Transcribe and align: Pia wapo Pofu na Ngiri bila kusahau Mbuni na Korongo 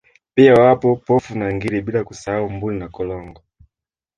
Pia 0.33 0.53
wapo 0.53 0.95
Pofu 0.95 1.37
na 1.37 1.53
Ngiri 1.53 1.81
bila 1.81 2.03
kusahau 2.03 2.49
Mbuni 2.49 2.79
na 2.79 2.89
Korongo 2.89 3.41